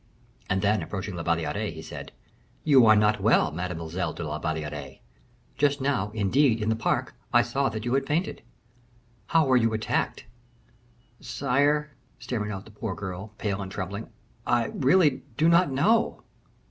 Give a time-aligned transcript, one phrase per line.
[0.49, 2.11] And then approaching La Valliere, he said,
[2.63, 4.97] "You are not well, Mademoiselle de la Valliere?
[5.59, 8.41] Just now, indeed, in the park, I saw that you had fainted.
[9.27, 10.25] How were you attacked?"
[11.19, 14.09] "Sire," stammered out the poor child, pale and trembling,
[14.47, 16.23] "I really do not know."